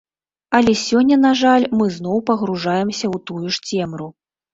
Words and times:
Але 0.59 0.73
сёння, 0.83 1.17
на 1.25 1.33
жаль, 1.41 1.65
мы 1.81 1.85
зноў 1.97 2.17
пагружаемся 2.29 3.05
ў 3.13 3.23
тую 3.29 3.45
ж 3.59 3.63
цемру. 3.69 4.07